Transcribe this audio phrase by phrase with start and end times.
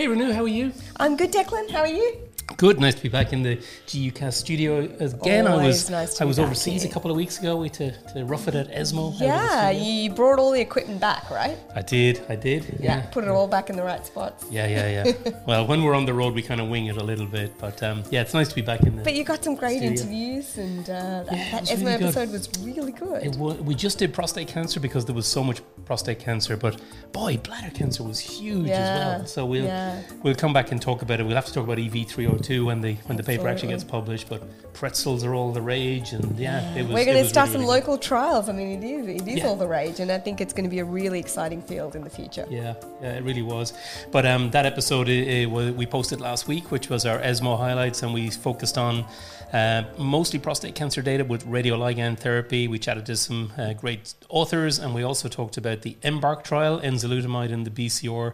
[0.00, 0.72] Hey, Renu, how are you?
[0.96, 1.70] I'm good, Declan.
[1.70, 2.29] How are you?
[2.60, 5.46] Good, nice to be back in the GUcast studio again.
[5.46, 6.90] I was nice to I was overseas here.
[6.90, 7.56] a couple of weeks ago.
[7.56, 9.14] We to, to rough it at ESMO.
[9.16, 11.56] Yeah, you brought all the equipment back, right?
[11.74, 12.76] I did, I did.
[12.78, 14.44] Yeah, Put it all back in the right spots.
[14.50, 15.30] yeah, yeah, yeah.
[15.46, 17.82] well, when we're on the road, we kind of wing it a little bit, but
[17.82, 19.04] um, yeah, it's nice to be back in the.
[19.04, 19.92] But you got some great Studio.
[19.92, 22.02] interviews, and uh, that, Yeah, that ESMO really good.
[22.08, 23.22] episode was really good.
[23.22, 26.78] It wa- we just did prostate cancer because there was so much prostate cancer, but
[27.12, 29.26] boy, bladder cancer was huge Yeah, as well.
[29.26, 30.02] So we'll yeah.
[30.22, 31.22] we'll come back and talk about it.
[31.24, 33.68] We'll have to talk about EV three hundred two when the when the paper actually
[33.68, 34.28] gets published.
[34.28, 34.42] But
[34.74, 36.92] pretzels are all the rage, and yeah, it was.
[36.94, 37.86] We're going to start really, some really good.
[37.88, 38.48] local trials.
[38.48, 39.46] I mean, it is it is Yeah.
[39.46, 42.02] all the rage, and I think it's going to be a really exciting field in
[42.04, 42.46] the future.
[42.50, 43.72] Yeah, yeah, it really was.
[44.10, 48.02] But um, that episode uh, uh, we posted last week, which was our ESMO highlights,
[48.02, 49.04] and we focused on
[49.52, 52.68] uh, mostly prostate cancer data with radioligand therapy.
[52.68, 56.80] We chatted to some uh, great authors, and we also talked about the EMBARK trial,
[56.80, 58.32] enzalutamide in the BCR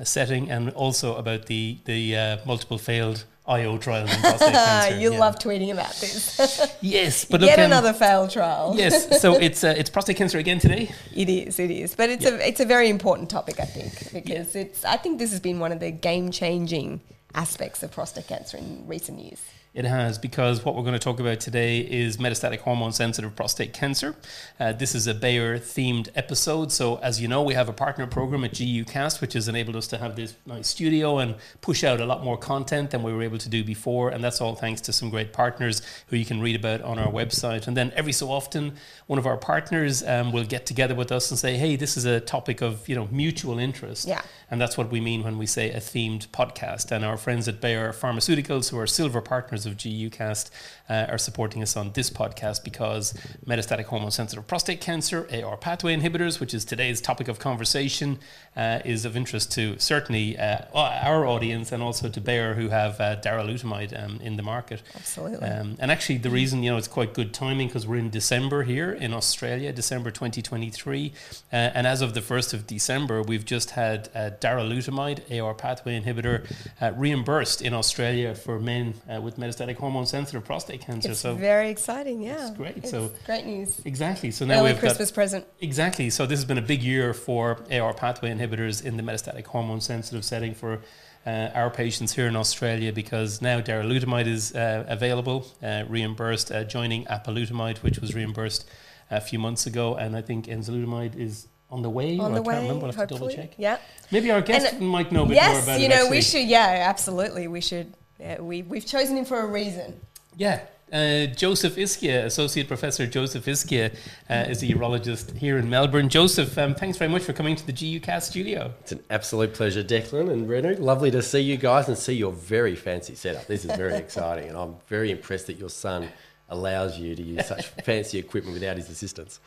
[0.00, 4.98] uh, setting, and also about the the uh, multiple failed IO trials in prostate cancer.
[4.98, 5.18] you Yeah.
[5.18, 6.38] love tweeting about this.
[6.80, 8.74] yes, but look, Yet um, another failed trial.
[8.76, 9.20] yes.
[9.20, 10.90] So it's uh, it's prostate cancer again today.
[11.14, 12.30] It is, it is, but it's Yeah.
[12.32, 14.84] a it's a very important topic, I think, because it's.
[14.84, 17.00] I think this has been one of the game changing
[17.34, 19.40] aspects of prostate cancer in recent years.
[19.76, 23.74] It has, because what we're going to talk about today is metastatic hormone sensitive prostate
[23.74, 24.16] cancer.
[24.58, 26.72] Uh, this is a Bayer themed episode.
[26.72, 29.86] So, as you know, we have a partner program at GUcast, which has enabled us
[29.88, 33.22] to have this nice studio and push out a lot more content than we were
[33.22, 34.08] able to do before.
[34.08, 37.12] And that's all thanks to some great partners who you can read about on our
[37.12, 37.66] website.
[37.66, 38.76] And then every so often,
[39.08, 42.06] one of our partners um, will get together with us and say, hey, this is
[42.06, 44.08] a topic of you know mutual interest.
[44.08, 44.22] Yeah.
[44.50, 46.92] And that's what we mean when we say a themed podcast.
[46.92, 50.50] And our friends at Bayer Pharmaceuticals, who are silver partners of GUcast,
[50.88, 53.12] uh, are supporting us on this podcast because
[53.46, 58.18] metastatic hormone sensitive prostate cancer, AR pathway inhibitors, which is today's topic of conversation,
[58.56, 63.00] uh, is of interest to certainly uh, our audience and also to Bayer, who have
[63.00, 64.82] uh, darolutamide um, in the market.
[64.94, 65.46] Absolutely.
[65.46, 68.62] Um, and actually, the reason you know it's quite good timing because we're in December
[68.62, 71.12] here in Australia, December 2023,
[71.52, 76.00] uh, and as of the first of December, we've just had uh, darolutamide, AR pathway
[76.00, 76.50] inhibitor,
[76.80, 81.10] uh, reimbursed in Australia for men with metastatic hormone-sensitive prostate cancer.
[81.10, 82.48] It's so very exciting, yeah.
[82.48, 83.80] It's great, It's so- great news.
[83.84, 84.30] exactly.
[84.30, 85.46] So now Early we've got a Christmas got present.
[85.60, 86.10] exactly.
[86.10, 90.24] So this has been a big year for AR pathway inhibitors in the metastatic hormone-sensitive
[90.24, 90.80] setting for.
[91.28, 96.62] Uh, our patients here in Australia because now darolutamide is uh, available, uh, reimbursed, uh,
[96.62, 98.64] joining apalutamide, which was reimbursed
[99.10, 102.16] a few months ago, and I think enzalutamide is on the way.
[102.20, 102.86] On the I can't remember.
[102.86, 103.54] I'll have to double check.
[103.58, 103.78] Yeah.
[104.12, 106.10] Maybe our guest And, might know a bit more Yes, you know, actually.
[106.18, 107.48] we should, yeah, absolutely.
[107.48, 110.00] We should, yeah, we, we've chosen him for a reason.
[110.36, 110.60] Yeah.
[110.92, 113.92] Uh, Joseph Ischia, Associate Professor Joseph Ischia,
[114.30, 116.08] uh, is a urologist here in Melbourne.
[116.08, 118.72] Joseph, um, thanks very much for coming to the GUcast studio.
[118.82, 120.78] It's an absolute pleasure, Declan and Renu.
[120.78, 123.46] Lovely to see you guys and see your very fancy setup.
[123.46, 126.08] This is very exciting, and I'm very impressed that your son
[126.50, 129.40] allows you to use such fancy equipment without his assistance.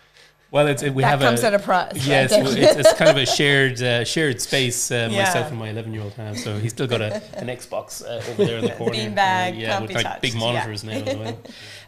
[0.51, 2.07] Well, it's, we have a that have comes a, at a price.
[2.07, 2.41] Yes, right?
[2.57, 4.89] it's, it's kind of a shared uh, shared space.
[4.89, 5.23] Uh, Yeah.
[5.25, 8.23] Myself and my eleven year old have, so he's still got a, an Xbox uh,
[8.31, 8.95] over there in the corner.
[8.95, 10.39] Beanbag, Uh, yeah, with like big yeah.
[10.39, 11.37] monitors now well.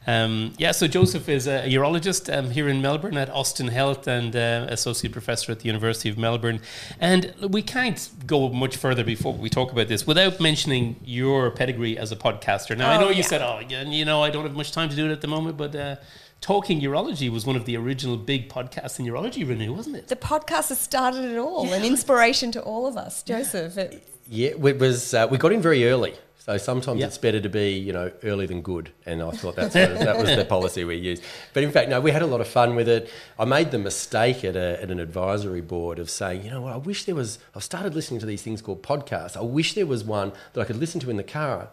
[0.08, 4.36] Um, yeah, so Joseph is a urologist um, here in Melbourne at Austin Health and
[4.36, 6.60] uh, associate professor at the University of Melbourne.
[7.00, 11.98] And we can't go much further before we talk about this without mentioning your pedigree
[12.00, 12.76] as a podcaster.
[12.76, 13.22] Now, I Oh, know you yeah.
[13.24, 15.28] said, "Oh, yeah, you know, I don't have much time to do it at the
[15.28, 15.96] moment," but uh,
[16.42, 20.08] Talking Urology was one of the original big podcasts in urology, Renu, wasn't it?
[20.08, 23.22] the podcast has started it all, an inspiration to all of us.
[23.22, 25.14] Joseph, it, Yeah, it was.
[25.14, 27.06] Uh, we got in very early, so sometimes Yeah.
[27.06, 28.92] it's better to be, you know, early than good.
[29.06, 31.22] And I thought that's what, that was the policy we used.
[31.54, 33.12] But in fact, no, we had a lot of fun with it.
[33.38, 36.74] I made the mistake at, a, at an advisory board of saying, you know what,
[36.74, 37.38] I wish there was.
[37.56, 39.38] I've started listening to these things called podcasts.
[39.38, 41.70] I wish there was one that I could listen to in the car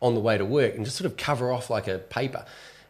[0.00, 2.44] on the way to work and just sort of cover off like a paper.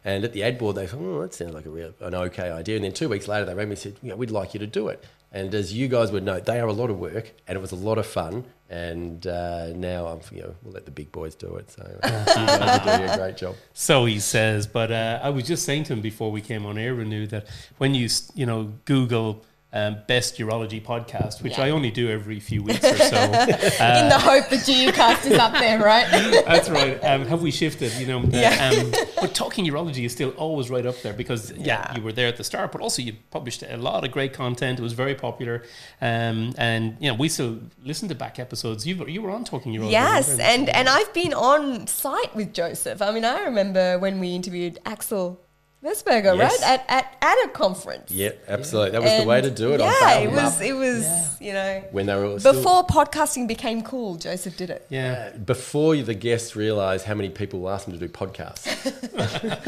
[0.05, 2.51] And at the ad board, they thought, oh, that sounds like a real, an okay
[2.51, 2.75] idea.
[2.75, 4.67] And then two weeks later, they rang me and said, know, we'd like you to
[4.67, 5.03] do it.
[5.31, 7.71] And as you guys would know, they are a lot of work, and it was
[7.71, 8.45] a lot of fun.
[8.69, 11.71] And uh, now I'm, you know, we'll let the big boys do it.
[11.71, 13.55] So you guys are doing a great job.
[13.73, 16.77] So he says, but uh, I was just saying to him before we came on
[16.77, 19.43] air, Renu, that when you you know Google
[19.73, 21.65] um, best urology podcast, which Yeah.
[21.65, 25.53] I only do every few weeks or so, in the hope that GUcast is up
[25.53, 26.07] there, right?
[26.45, 27.03] that's right.
[27.03, 27.91] Um, have we shifted?
[27.93, 28.69] You know, uh, Yeah.
[28.71, 31.95] um, but talking urology is still always right up there because yeah, Yeah.
[31.95, 34.79] you were there at the start, but also you published a lot of great content.
[34.79, 35.63] It was very popular,
[36.01, 38.85] um, and you know we still listen to back episodes.
[38.85, 39.91] You were, you were on talking urology.
[39.91, 43.01] yes, and and I've been on site with Joseph.
[43.01, 45.39] I mean, I remember when we interviewed Axel
[45.83, 46.61] Merseburger, Yes.
[46.61, 46.69] right?
[46.79, 48.09] At, at, at a conference.
[48.09, 48.91] Yeah, absolutely.
[48.91, 49.81] That was the way to do it.
[49.81, 51.05] Yeah, it was, it was,
[51.41, 54.85] you know, when they were all still- before podcasting became cool, Joseph did it.
[54.89, 58.63] Yeah, before the guests realised how many people ask them to do podcasts.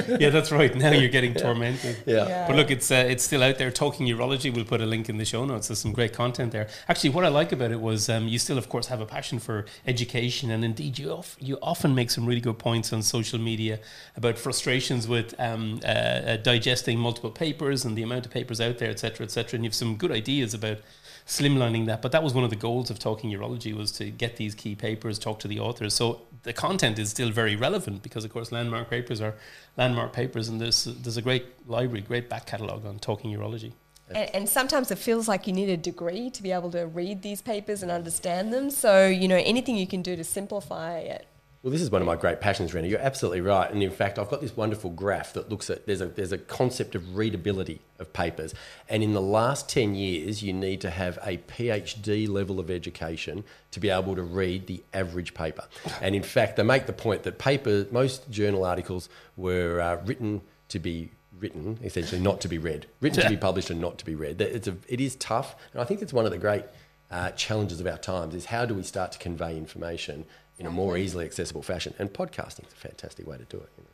[0.19, 0.73] yeah, that's right.
[0.73, 1.97] Now you're getting tormented.
[2.06, 2.27] Yeah.
[2.27, 2.47] Yeah.
[2.47, 3.69] But look, it's uh, it's still out there.
[3.71, 4.53] Talking urology.
[4.53, 5.68] We'll put a link in the show notes.
[5.68, 6.69] There's some great content there.
[6.88, 9.39] Actually, what I like about it was um, you still, of course, have a passion
[9.39, 13.38] for education, and indeed, you of, you often make some really good points on social
[13.39, 13.79] media
[14.15, 18.78] about frustrations with um, uh, uh, digesting multiple papers and the amount of papers out
[18.78, 19.57] there, etc., etc.
[19.57, 20.78] And you've some good ideas about
[21.25, 22.02] slimlining that.
[22.02, 24.75] But that was one of the goals of Talking Urology was to get these key
[24.75, 25.94] papers, talk to the authors.
[25.94, 29.36] So the content is still very relevant because, of course, landmark papers are
[29.78, 33.74] landmark papers, and there's there's a great library, great back catalogue on Talking Urology.
[34.10, 37.24] And, and sometimes it feels like you need a degree to be able to read
[37.24, 38.69] these papers and understand them.
[38.69, 41.28] So, you know, anything you can do to simplify it.
[41.65, 42.89] Well, this is one of my great passions, Rennie.
[42.89, 43.71] You're absolutely right.
[43.71, 46.38] And in fact, I've got this wonderful graph that looks at there's a there's a
[46.38, 48.53] concept of readability of papers.
[48.88, 53.44] And in the last 10 years, you need to have a PhD level of education
[53.71, 55.63] to be able to read the average paper.
[56.01, 60.41] And in fact, they make the point that paper most journal articles were uh, written
[60.68, 64.06] to be written, essentially not to be read, written to be published and not to
[64.06, 64.39] be read.
[64.39, 66.65] It's a, it is tough, and I think it's one of the great
[67.09, 70.25] uh, challenges of our times is how do we start to convey information
[70.57, 71.94] in a more easily accessible fashion?
[72.00, 73.69] And podcasting is a fantastic way to do it.
[73.78, 73.90] You know.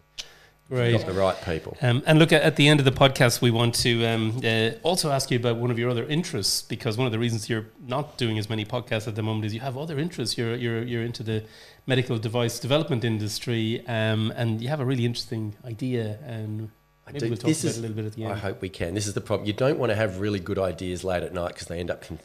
[0.71, 0.93] Right.
[0.93, 1.77] Got the right people.
[1.81, 4.69] Um, and look, at, at the end of the podcast, we want to um, uh,
[4.83, 7.65] also ask you about one of your other interests because one of the reasons you're
[7.85, 10.37] not doing as many podcasts at the moment is you have other interests.
[10.37, 11.43] You're you're you're into the
[11.87, 16.19] medical device development industry, um, and you have a really interesting idea.
[16.25, 16.71] And
[17.11, 18.35] I maybe do- we'll talk this about is- it a little bit at the I
[18.35, 18.93] hope we can.
[18.95, 19.45] This is the problem.
[19.47, 22.01] You don't want to have really good ideas late at night because they end up
[22.05, 22.19] con-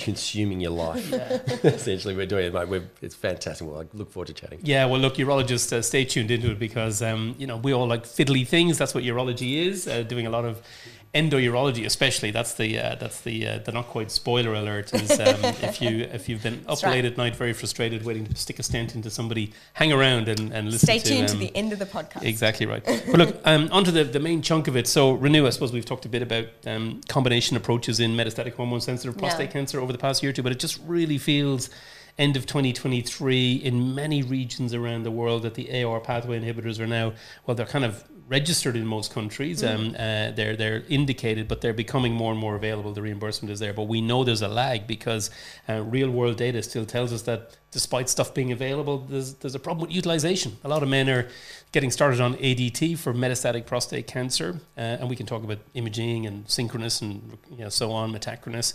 [0.00, 1.12] consuming your life.
[1.64, 2.54] Essentially, we're doing it.
[2.54, 2.68] Mate.
[2.68, 3.66] We're, it's fantastic.
[3.66, 4.60] Well, I look forward to chatting.
[4.62, 7.86] Yeah, well, look, urologists, uh, stay tuned into it because um, you know we all
[7.86, 8.78] like fiddly things.
[8.78, 9.86] That's what urology is.
[9.88, 10.62] Uh, doing a lot of
[11.14, 12.30] endourology, especially.
[12.30, 14.92] That's the uh, that's the uh, the not quite spoiler alert.
[14.94, 15.26] Is um,
[15.62, 16.92] if you if you've been up right.
[16.92, 20.52] late at night, very frustrated, waiting to stick a stent into somebody, hang around and,
[20.52, 20.86] and listen.
[20.86, 22.22] Stay to, tuned to um, the end of the podcast.
[22.22, 22.84] Exactly right.
[22.84, 24.86] But look, um, onto the, the main chunk of it.
[24.86, 28.80] So, Renu, I suppose we've talked a bit about um, combination approaches in metastatic hormone
[28.80, 29.52] sensitive prostate Yeah.
[29.52, 31.68] cancer over the past year or two, but it just really feels
[32.18, 36.86] end of 2023 in many regions around the world that the AR pathway inhibitors are
[36.86, 37.12] now,
[37.46, 39.62] well, they're kind of registered in most countries.
[39.62, 42.90] Um, uh, they're they're indicated, but they're becoming more and more available.
[42.94, 45.30] The reimbursement is there, but we know there's a lag because
[45.68, 49.58] uh, real world data still tells us that despite stuff being available, there's there's a
[49.66, 50.56] problem with utilization.
[50.64, 51.28] A lot of men are
[51.72, 56.26] getting started on ADT for metastatic prostate cancer, uh, and we can talk about imaging
[56.26, 58.72] and synchronous and you know so on, metachronous.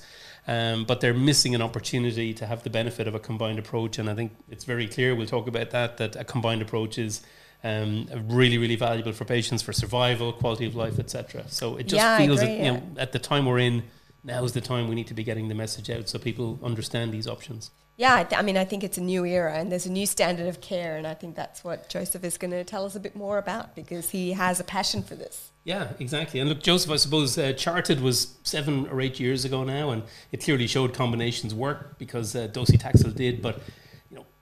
[0.48, 4.08] Um, but they're missing an opportunity to have the benefit of a combined approach, and
[4.08, 5.16] I think it's very clear.
[5.16, 5.98] We'll talk about that.
[5.98, 7.22] That a combined approach is
[7.68, 8.08] um,
[8.40, 11.44] really, really valuable for patients for survival, quality of life, etc.
[11.48, 12.72] So it just Yeah, feels agree, that you yeah.
[12.80, 13.84] know at the time we're in,
[14.24, 17.12] now is the time we need to be getting the message out so people understand
[17.12, 17.72] these options.
[17.98, 20.06] Yeah, I, th- I mean, I think it's a new era and there's a new
[20.06, 23.00] standard of care, and I think that's what Joseph is going to tell us a
[23.00, 25.50] bit more about because he has a passion for this.
[25.64, 26.40] Yeah, exactly.
[26.40, 30.04] And look, Joseph, I suppose uh, CHAARTED was seven or eight years ago now, and
[30.32, 33.42] it clearly showed combinations work because uh, docetaxel did.
[33.42, 33.60] But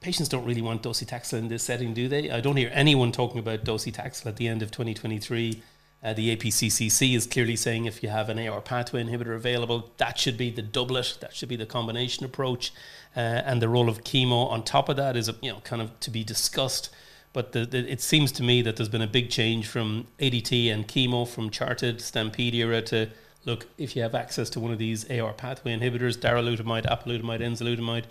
[0.06, 2.30] patients don't really want docetaxel in this setting, do they?
[2.30, 5.63] I don't hear anyone talking about docetaxel at the end of 2023.
[6.04, 10.19] Uh, the APCCC is clearly saying if you have an AR pathway inhibitor available, that
[10.19, 12.71] should be the doublet, that should be the combination approach,
[13.18, 16.00] uh, and the role of chemo on top of that is you know kind of
[16.02, 16.92] to be discussed.
[17.33, 20.71] But the, the, it seems to me that there's been a big change from ADT
[20.71, 23.09] and chemo from CHAARTED Stampede era to
[23.44, 28.06] look, if you have access to one of these AR pathway inhibitors, darolutamide, apalutamide, enzalutamide,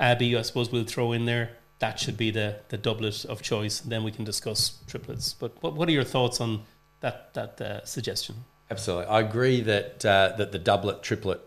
[0.00, 1.56] ABI, I suppose we'll throw in there.
[1.78, 3.80] That should be the, the doublet of choice.
[3.80, 5.34] Then we can discuss triplets.
[5.34, 6.62] But what, what are your thoughts on
[7.00, 8.44] that, that uh, suggestion?
[8.70, 11.40] Absolutely, I agree that uh, that the doublet triplet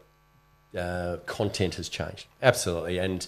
[0.78, 2.28] uh, content has changed.
[2.44, 3.26] Absolutely, and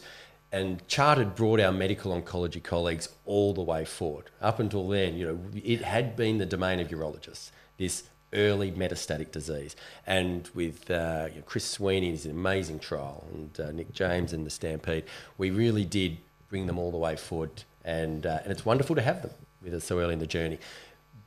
[0.51, 4.25] and CHAARTED brought our medical oncology colleagues all the way forward.
[4.39, 7.50] Up until then, you know, it had been the domain of urologists.
[7.77, 8.03] This
[8.34, 13.60] early metastatic disease, and with uh, you know, Chris Sweeney, is an amazing trial, and
[13.60, 15.03] uh, Nick James and the Stampede,
[15.38, 16.17] we really did
[16.50, 19.31] bring them all the way forward, and uh, and it's wonderful to have them
[19.62, 20.60] with us so early in the journey.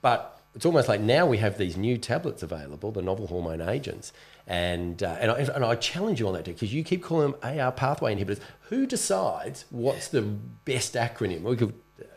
[0.03, 4.13] But it's almost like now we have these new tablets available, the novel hormone agents.
[4.47, 7.61] And, uh, and, I, and I challenge you on that because you keep calling them
[7.61, 8.41] AR pathway inhibitors.
[8.63, 11.43] Who decides what's the best acronym?
[11.43, 11.75] We could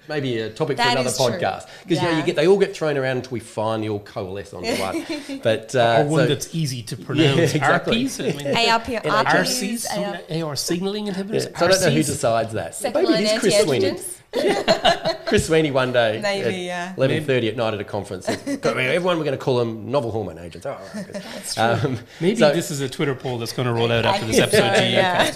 [0.09, 2.75] maybe a topic That for another podcast because you know you get they all get
[2.75, 5.05] thrown around until we finally all coalesce onto one.
[5.41, 7.53] But uh, or one so- that's easy to pronounce.
[7.55, 8.03] exactly.
[8.05, 8.19] RPs?
[8.33, 11.49] I mean, ARP, RCs, RPs, AR, AR signaling inhibitors.
[11.51, 12.75] yeah, so I don't know who decides that.
[12.75, 13.97] Second maybe line it is Chris Sweeney.
[15.27, 16.93] Chris Sweeney one day, Maybe, at yeah.
[16.97, 18.27] eleven thirty at night at a conference.
[18.27, 20.65] Everyone, we're going to call them novel hormone agents.
[20.65, 21.57] Oh, all right.
[21.59, 24.39] Um, Maybe so- this is a Twitter poll that's going to roll out after this
[24.39, 24.75] episode.
[24.75, 25.29] so, yeah.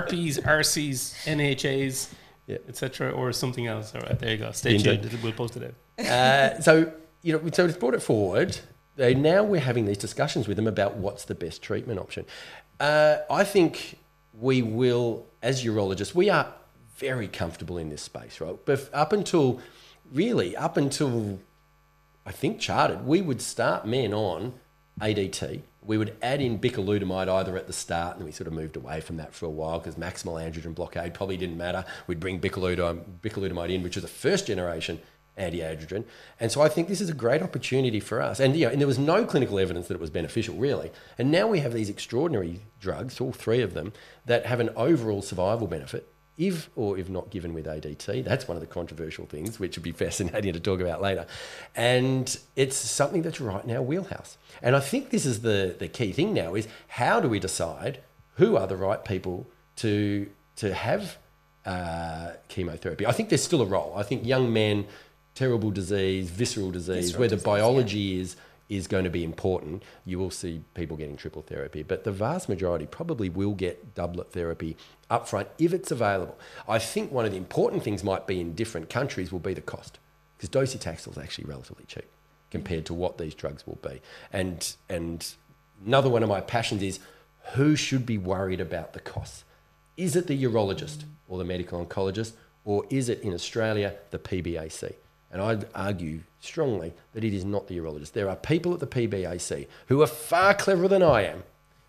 [0.00, 2.08] RPs, RCs, NHAs,
[2.46, 2.58] Yeah.
[2.68, 3.94] etc., or something else.
[3.94, 4.50] All right, there you go.
[4.52, 5.02] Stay Indeed.
[5.02, 5.22] tuned.
[5.22, 6.06] We'll post it out.
[6.06, 8.58] uh, so you know, so it's brought it forward.
[8.96, 12.26] They, now we're having these discussions with them about what's the best treatment option.
[12.78, 13.98] Uh, I think
[14.34, 16.52] we will, as urologists, we are
[16.96, 18.56] very comfortable in this space, right?
[18.64, 19.60] But up until
[20.12, 21.38] really up until
[22.26, 24.54] I think CHAARTED, we would start men on
[25.00, 25.62] ADT.
[25.84, 29.00] We would add in bicalutamide either at the start, and we sort of moved away
[29.00, 31.84] from that for a while because maximal androgen blockade probably didn't matter.
[32.06, 35.00] We'd bring bicalutamide, in, which is a first generation
[35.36, 36.04] anti-androgen.
[36.38, 38.38] And so I think this is a great opportunity for us.
[38.38, 40.92] And, you know, and there was no clinical evidence that it was beneficial, really.
[41.18, 43.92] And now we have these extraordinary drugs, all three of them,
[44.26, 46.12] that have an overall survival benefit
[46.48, 48.24] if or if not given with ADT.
[48.24, 51.26] That's one of the controversial things, which would be fascinating to talk about later.
[51.76, 54.36] And it's something that's right in our wheelhouse.
[54.60, 58.00] And I think this is the, the key thing now is how do we decide
[58.36, 59.46] who are the right people
[59.76, 61.18] to, to have
[61.64, 63.06] uh, chemotherapy?
[63.06, 63.94] I think there's still a role.
[63.96, 64.86] I think young men,
[65.34, 67.52] terrible disease, visceral disease, Visceral where the disease, yeah.
[67.52, 68.36] biology is
[68.76, 69.82] is going to be important.
[70.06, 74.32] You will see people getting triple therapy, but the vast majority probably will get doublet
[74.32, 74.76] therapy
[75.10, 76.38] up front if it's available.
[76.66, 79.60] I think one of the important things might be in different countries will be the
[79.60, 79.98] cost
[80.36, 82.08] because docetaxel is actually relatively cheap
[82.50, 84.00] compared to what these drugs will be.
[84.32, 85.34] And and
[85.84, 86.98] another one of my passions is
[87.54, 89.44] who should be worried about the costs?
[89.96, 92.32] Is it the urologist or the medical oncologist,
[92.64, 94.94] or is it in Australia the PBAC?
[95.30, 98.12] And I'd argue strongly that it is not the urologist.
[98.12, 101.44] There are people at the PBAC who are far cleverer than I am,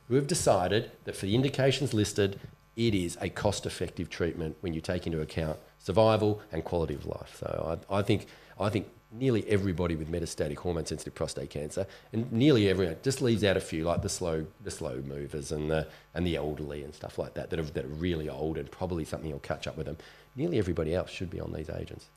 [0.07, 2.39] who have decided that for the indications listed,
[2.75, 7.05] it is a cost effective treatment when you take into account survival and quality of
[7.05, 7.35] life.
[7.39, 8.27] So I, I, think,
[8.59, 13.43] I think nearly everybody with metastatic hormone sensitive prostate cancer, and nearly everyone, just leaves
[13.43, 16.93] out a few like the slow, the slow movers and the, and the elderly and
[16.93, 19.77] stuff like that, that are, that are really old and probably something will catch up
[19.77, 19.97] with them.
[20.35, 22.07] Nearly everybody else should be on these agents.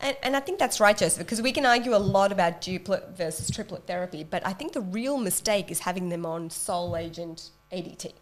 [0.00, 3.16] And, and I think that's right, Joseph, because we can argue a lot about doublet
[3.16, 7.50] versus triplet therapy, but I think the real mistake is having them on sole agent
[7.72, 8.12] ADT.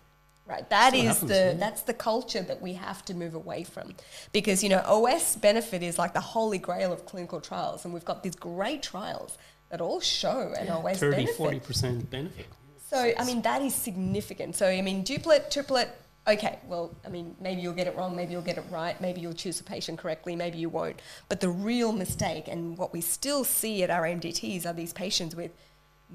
[0.45, 1.53] Right, that is happens, the yeah.
[1.53, 3.95] that's the culture that we have to move away from,
[4.33, 8.05] because you know OS benefit is like the holy grail of clinical trials, and we've
[8.05, 9.39] got these great trials
[9.71, 11.63] that all show an OS 30, benefit.
[11.65, 12.47] 40% benefit.
[12.91, 14.55] So, I mean, that is significant.
[14.55, 15.89] So, I mean, doublet, triplet,
[16.27, 19.21] okay, well, I mean, maybe you'll get it wrong, maybe you'll get it right, maybe
[19.21, 21.01] you'll choose a patient correctly, maybe you won't.
[21.29, 25.35] But the real mistake, and what we still see at our MDTs, are these patients
[25.35, 25.53] with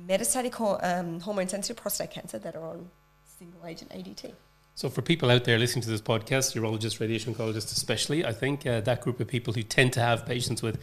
[0.07, 2.89] metastatic um, hormone sensitive prostate cancer that are on
[3.25, 4.33] single agent ADT.
[4.75, 8.65] So, for people out there listening to this podcast, urologists, radiation oncologists especially, I think
[8.65, 10.79] uh, that group of people who tend to have patients with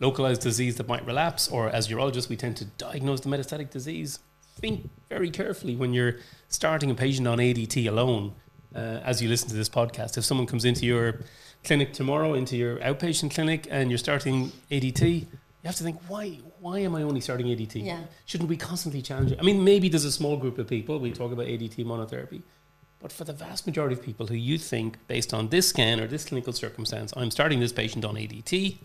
[0.00, 4.18] localized disease that might relapse, or as urologists, we tend to diagnose the metastatic disease.
[4.56, 6.16] Think very carefully when you're
[6.48, 8.34] starting a patient on ADT alone.
[8.74, 11.20] Uh, as you listen to this podcast, if someone comes into your
[11.64, 15.26] clinic tomorrow, into your outpatient clinic, and you're starting ADT,
[15.62, 16.38] you have to think, why?
[16.60, 17.84] Why am I only starting ADT?
[17.84, 18.00] Yeah.
[18.26, 19.38] Shouldn't we constantly challenge it?
[19.40, 20.98] I mean, maybe there's a small group of people.
[20.98, 22.42] We talk about ADT monotherapy.
[23.00, 26.06] But for the vast majority of people who you think, based on this scan or
[26.06, 28.76] this clinical circumstance, I'm starting this patient on ADT,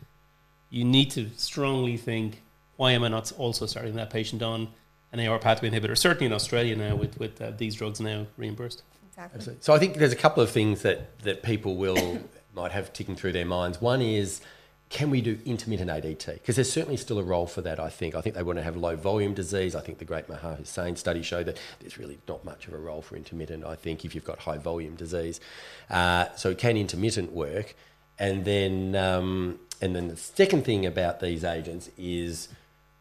[0.70, 2.42] you need to strongly think,
[2.78, 4.68] why am I not also starting that patient on
[5.12, 5.98] an AR pathway inhibitor?
[5.98, 8.84] Certainly in Australia now, with, with uh, these drugs now reimbursed.
[9.18, 9.58] Exactly.
[9.60, 12.20] So I think there's a couple of things that, that people will
[12.56, 13.80] might have ticking through their minds.
[13.80, 14.42] One is,
[14.90, 16.34] can we do intermittent ADT?
[16.34, 18.16] Because there's certainly still a role for that, I think.
[18.16, 19.76] I think they want to have low volume disease.
[19.76, 23.02] I think the great Maha study showed that there's really not much of a role
[23.02, 25.40] for intermittent, I think, if you've got high volume disease.
[25.90, 27.76] Uh, so can intermittent work?
[28.18, 32.50] And then, um, and then the second thing about these agents is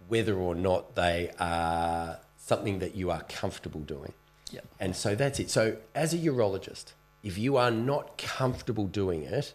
[0.08, 4.12] whether or not they are something that you are comfortable doing.
[4.52, 4.60] Yeah.
[4.78, 5.50] And so that's it.
[5.50, 6.92] So as a urologist,
[7.22, 9.54] if you are not comfortable doing it,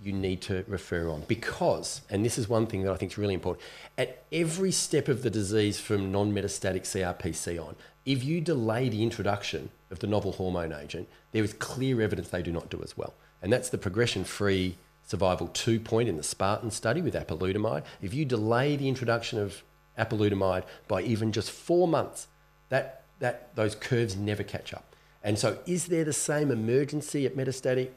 [0.00, 3.18] you need to refer on because, and this is one thing that I think is
[3.18, 3.64] really important,
[3.96, 7.74] at every step of the disease from non-metastatic CRPC on,
[8.06, 12.42] if you delay the introduction of the novel hormone agent, there is clear evidence they
[12.42, 13.14] do not do as well.
[13.42, 17.82] And that's the progression-free survival two point in the Spartan study with apalutamide.
[18.02, 19.62] If you delay the introduction of
[19.98, 22.28] apalutamide by even just four months,
[22.68, 24.94] that, that those curves never catch up.
[25.22, 27.90] And so, is there the same emergency at metastatic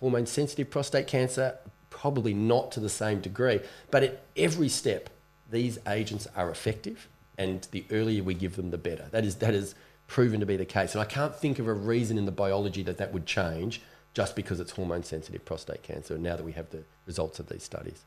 [0.00, 1.58] hormone sensitive prostate cancer?
[1.90, 5.10] Probably not to the same degree, but at every step,
[5.50, 9.06] these agents are effective, and the earlier we give them, the better.
[9.12, 9.74] That is that is
[10.08, 12.82] proven to be the case, and I can't think of a reason in the biology
[12.82, 13.80] that that would change
[14.12, 16.18] just because it's hormone sensitive prostate cancer.
[16.18, 18.04] Now that we have the results of these studies.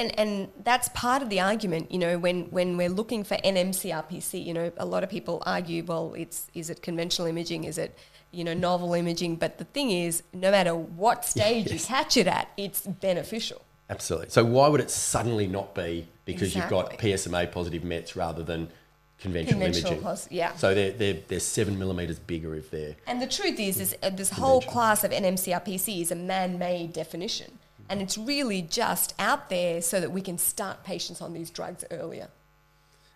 [0.00, 4.42] And, and that's part of the argument, you know, when, when we're looking for NMCRPC,
[4.42, 7.98] you know, a lot of people argue, well, it's is it conventional imaging, is it,
[8.30, 9.36] you know, novel imaging?
[9.36, 11.82] But the thing is, no matter what stage yes.
[11.82, 13.60] you catch it at, it's beneficial.
[13.90, 14.30] Absolutely.
[14.30, 16.78] So why would it suddenly not be because exactly.
[16.78, 18.70] you've got PSMA positive Mets rather than
[19.18, 20.02] conventional, conventional imaging?
[20.02, 20.56] Pos- yeah.
[20.56, 22.96] So they're, they're, they're seven millimeters bigger if they're.
[23.06, 27.58] And the truth is, is uh, this whole class of NMCRPC is a man-made definition.
[27.90, 31.84] And it's really just out there so that we can start patients on these drugs
[31.90, 32.28] earlier.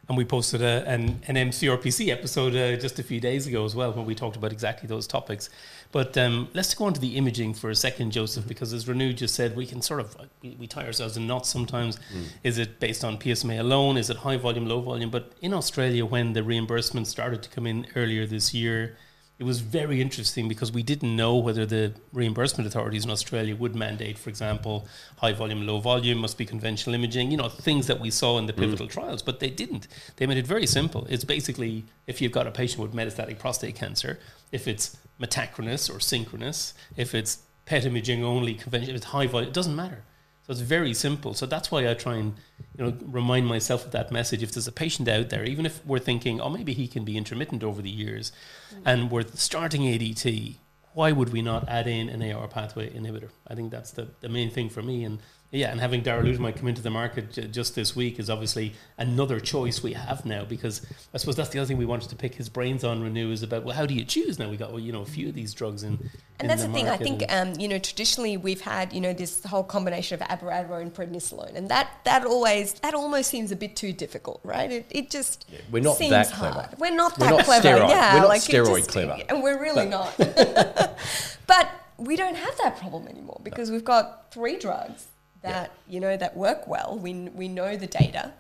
[0.08, 3.74] And we posted a, an, an MCRPC episode uh, just a few days ago as
[3.74, 5.48] well, when we talked about exactly those topics.
[5.92, 9.14] But um, let's go on to the imaging for a second, Joseph, because as Renu
[9.14, 11.96] just said, we can sort of we, we tie ourselves in knots sometimes.
[11.96, 12.24] Mm.
[12.42, 13.96] Is it based on PSMA alone?
[13.96, 15.08] Is it high volume, low volume?
[15.08, 18.96] But in Australia, when the reimbursement started to come in earlier this year,
[19.36, 23.74] it was very interesting because we didn't know whether the reimbursement authorities in Australia would
[23.74, 24.86] mandate, for example,
[25.16, 28.46] high volume, low volume, must be conventional imaging, you know, things that we saw in
[28.46, 28.58] the mm.
[28.58, 28.90] pivotal mm.
[28.90, 29.88] trials, but they didn't.
[30.16, 31.04] They made it very simple.
[31.10, 34.20] It's basically if you've got a patient with metastatic prostate cancer,
[34.52, 39.48] if it's metachronous or synchronous, if it's PET imaging only, conventional, if it's high volume,
[39.48, 40.04] it doesn't matter.
[40.46, 41.32] So it's very simple.
[41.32, 42.34] So that's why I try and
[42.76, 44.42] you know remind myself of that message.
[44.42, 47.16] If there's a patient out there, even if we're thinking, oh, maybe he can be
[47.16, 48.30] intermittent over the years,
[48.74, 48.82] mm.
[48.84, 50.56] and we're starting ADT,
[50.92, 53.30] why would we not add in an AR pathway inhibitor?
[53.48, 55.04] I think that's the, the main thing for me.
[55.04, 55.18] And
[55.54, 59.38] yeah, and having darolutamide come into the market j- just this week is obviously another
[59.38, 60.84] choice we have now because
[61.14, 63.00] I suppose that's the other thing we wanted to pick his brains on.
[63.02, 64.50] Renu is about well, how do you choose now?
[64.50, 65.92] We got well, you know a few of these drugs in.
[65.92, 66.88] And in that's the, the thing.
[66.88, 70.82] I think um, you know traditionally we've had you know this whole combination of abiraterone,
[70.82, 74.72] and prednisolone, and that that always that almost seems a bit too difficult, right?
[74.72, 76.62] It, it just yeah, we're not that clever.
[76.62, 76.78] Hard.
[76.80, 77.68] We're not we're that not clever.
[77.68, 77.88] Steroid.
[77.90, 80.18] Yeah, we're not like steroid just, clever, and we're really but.
[80.18, 80.98] not.
[81.46, 83.74] but we don't have that problem anymore because no.
[83.74, 85.06] we've got three drugs
[85.44, 85.94] that yeah.
[85.94, 86.98] you know that work well.
[87.00, 88.32] We we know the data.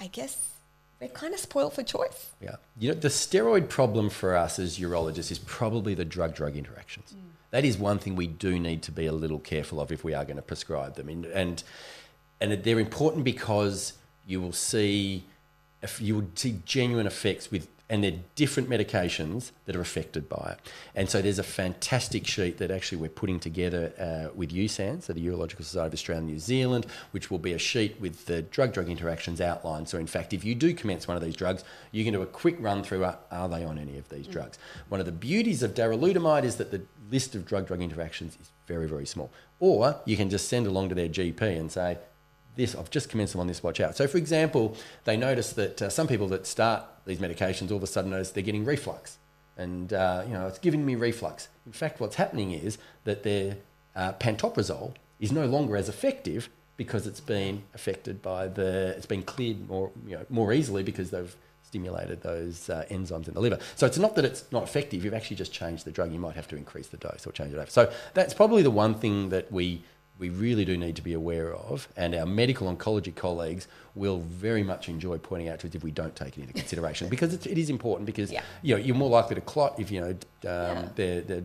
[0.00, 0.48] I guess
[1.00, 2.30] we're kind of spoiled for choice.
[2.40, 7.12] Yeah, you know the steroid problem for us as urologists is probably the drug-drug interactions.
[7.12, 7.32] Mm.
[7.50, 10.14] That is one thing we do need to be a little careful of if we
[10.14, 11.62] are going to prescribe them, and and,
[12.40, 13.94] and they're important because
[14.26, 15.24] you will see
[15.82, 20.56] if you will see genuine effects with and they're different medications that are affected by
[20.56, 20.72] it.
[20.94, 25.12] And so there's a fantastic sheet that actually we're putting together uh, with USANZ, so
[25.12, 28.42] the Urological Society of Australia and New Zealand, which will be a sheet with the
[28.42, 29.88] drug-drug interactions outlined.
[29.88, 32.26] So in fact, if you do commence one of these drugs, you can do a
[32.26, 34.32] quick run through, are, are they on any of these mm.
[34.32, 34.58] drugs?
[34.88, 38.88] One of the beauties of darolutamide is that the list of drug-drug interactions is very,
[38.88, 39.30] very small.
[39.60, 41.98] Or you can just send along to their GP and say,
[42.56, 43.96] this, I've just commenced them on this, watch out.
[43.96, 47.82] So, for example, they notice that uh, some people that start these medications all of
[47.82, 49.18] a sudden notice they're getting reflux.
[49.56, 51.48] And, uh, you know, it's giving me reflux.
[51.64, 53.56] In fact, what's happening is that their
[53.94, 59.22] uh, pantoprazole is no longer as effective because it's been affected by the, it's been
[59.22, 63.58] cleared more, you know, more easily because they've stimulated those uh, enzymes in the liver.
[63.74, 66.12] So it's not that it's not effective, you've actually just changed the drug.
[66.12, 67.70] You might have to increase the dose or change it over.
[67.70, 69.82] So that's probably the one thing that we
[70.18, 74.62] we really do need to be aware of, and our medical oncology colleagues will very
[74.62, 77.46] much enjoy pointing out to us if we don't take it into consideration because it's,
[77.46, 78.42] it is important because yeah.
[78.62, 81.40] you know you're more likely to clot if you know um, yeah.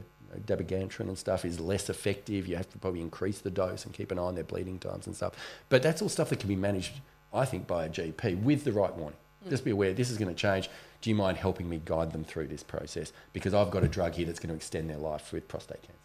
[0.45, 2.47] dabigatran and stuff is less effective.
[2.47, 5.07] You have to probably increase the dose and keep an eye on their bleeding times
[5.07, 5.34] and stuff.
[5.69, 6.93] But that's all stuff that can be managed,
[7.34, 9.17] I think, by a GP with the right warning.
[9.45, 9.49] Mm.
[9.49, 10.69] Just be aware this is going to change.
[11.01, 13.12] Do you mind helping me guide them through this process?
[13.34, 15.97] Because I've got a drug here that's going to extend their life with prostate cancer.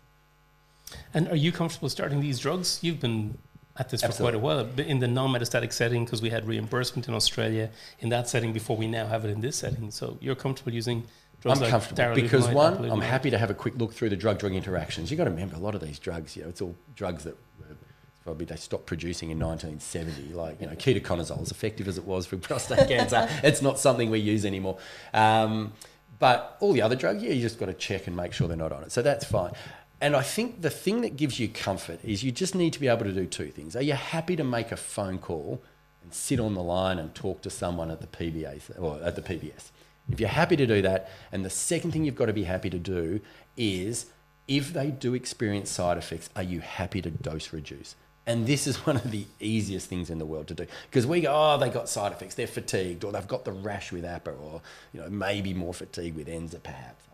[1.14, 2.78] And are you comfortable starting these drugs?
[2.82, 3.38] You've been
[3.78, 4.38] at this Absolutely.
[4.38, 7.70] for quite a while in the non-metastatic setting because we had reimbursement in Australia
[8.00, 9.90] in that setting before we now have it in this setting.
[9.90, 11.04] So you're comfortable using
[11.40, 14.16] drugs I'm like comfortable because one, I'm happy to have a quick look through the
[14.16, 15.10] drug-drug interactions.
[15.10, 17.36] You've got to remember a lot of these drugs, you know, it's all drugs that
[18.26, 20.34] probably they stopped producing in 1970.
[20.34, 24.10] Like you know, ketoconazole, as effective as it was for prostate cancer, it's not something
[24.10, 24.78] we use anymore.
[25.14, 25.72] Um,
[26.18, 28.56] but all the other drugs, yeah, you just got to check and make sure they're
[28.56, 28.90] not on it.
[28.90, 29.52] So that's fine.
[30.00, 32.88] And I think the thing that gives you comfort is you just need to be
[32.88, 33.74] able to do two things.
[33.74, 35.62] Are you happy to make a phone call
[36.02, 39.22] and sit on the line and talk to someone at the PBA or at the
[39.22, 39.70] PBS?
[40.10, 42.70] If you're happy to do that, and the second thing you've got to be happy
[42.70, 43.20] to do
[43.56, 44.06] is
[44.46, 47.96] if they do experience side effects, are you happy to dose reduce?
[48.26, 51.22] And this is one of the easiest things in the world to do because we
[51.22, 54.30] go, oh, they got side effects, they're fatigued, or they've got the rash with APA,
[54.30, 54.60] or
[54.92, 57.06] you know maybe more fatigue with Enza, perhaps.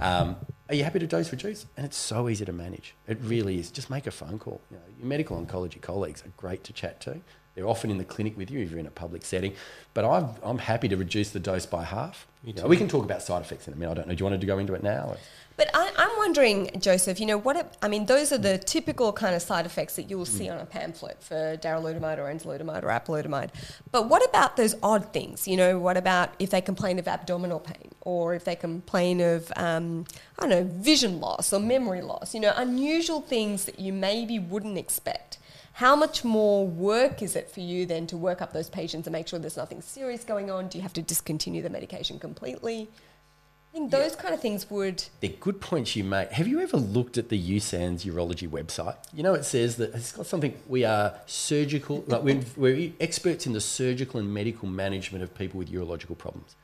[0.00, 0.36] Um,
[0.68, 1.66] are you happy to dose reduce?
[1.76, 2.94] And it's so easy to manage.
[3.06, 3.70] It really is.
[3.70, 4.60] Just make a phone call.
[4.70, 7.20] You know, your medical oncology colleagues are great to chat to.
[7.58, 9.52] They're often in the clinic with you if you're in a public setting.
[9.92, 12.28] But i am happy to reduce the dose by half.
[12.44, 13.90] You know, we can talk about side effects in a minute.
[13.90, 14.14] I don't know.
[14.14, 15.16] Do you want to go into it now?
[15.56, 19.12] But I, am wondering, Joseph, you know, what, if- I mean, those are the typical
[19.12, 20.38] kind of side effects that you'll Mm.
[20.38, 23.50] see on a pamphlet for darolutamide or enzalutamide or apalutamide.
[23.90, 25.48] But what about those odd things?
[25.48, 29.52] You know, what about if they complain of abdominal pain or if they complain of,
[29.56, 30.04] um,
[30.38, 32.34] I don't know, vision loss or memory loss?
[32.34, 35.37] You know, unusual things that you maybe wouldn't expect.
[35.78, 39.12] How much more work is it for you then to work up those patients and
[39.12, 40.66] make sure there's nothing serious going on?
[40.66, 42.88] Do you have to discontinue the medication completely?
[43.70, 45.04] I think those kind of things would.
[45.20, 46.32] They're good points you make.
[46.32, 48.96] Have you ever looked at the USANZ urology website?
[49.14, 50.60] You know, it says that it's got something.
[50.66, 55.58] We are surgical, like we're, we're experts in the surgical and medical management of people
[55.58, 56.56] with urological problems.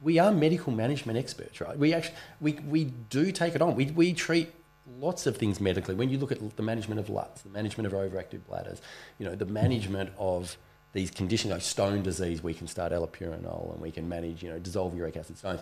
[0.00, 1.76] We are medical management experts, right?
[1.76, 3.74] We actually we, we do take it on.
[3.74, 4.54] We, we treat
[4.98, 5.94] lots of things medically.
[5.94, 8.80] When you look at the management of LUTs, the management of overactive bladders,
[9.18, 10.56] you know, the management of
[10.92, 14.58] these conditions like stone disease, we can start allopurinol and we can manage, you know,
[14.58, 15.60] dissolve uric acid stones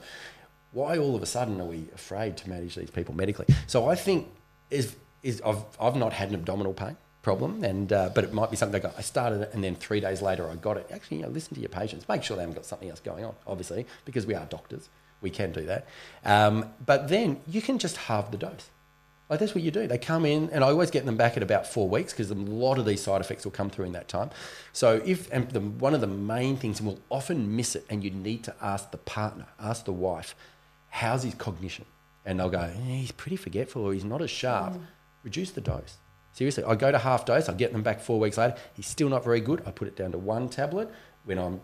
[0.73, 3.47] why all of a sudden are we afraid to manage these people medically?
[3.67, 4.29] So I think
[4.71, 8.51] is is I've I've not had an abdominal pain problem, and uh, but it might
[8.51, 8.91] be something I.
[8.99, 10.89] I started it, and then three days later I got it.
[10.91, 13.25] Actually, you know, listen to your patients, make sure they haven't got something else going
[13.25, 13.35] on.
[13.47, 14.89] Obviously, because we are doctors,
[15.21, 15.87] we can do that.
[16.25, 18.71] Um, but then you can just halve the dose.
[19.33, 19.87] Like that's what you do.
[19.87, 22.35] They come in, and I always get them back at about four weeks because a
[22.35, 24.29] lot of these side effects will come through in that time.
[24.75, 28.05] So if and the, one of the main things, and we'll often miss it, and
[28.05, 30.37] you need to ask the partner, ask the wife,
[30.91, 31.87] how's his cognition?
[32.27, 34.75] And they'll go, "Eh, he's pretty forgetful, or he's not as sharp.
[35.23, 35.97] Reduce the dose.
[36.33, 37.49] Seriously, I go to half dose.
[37.49, 38.55] I get them back four weeks later.
[38.75, 39.63] He's still not very good.
[39.65, 40.91] I put it down to one tablet
[41.25, 41.63] when I'm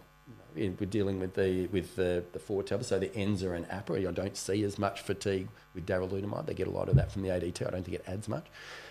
[0.69, 3.95] know, we're dealing with the with the, the four tablets, so the Enza and APA.
[4.09, 6.47] I don't see as much fatigue with darolutamide.
[6.47, 7.67] They get a lot of that from the ADT.
[7.67, 8.47] I don't think it adds much,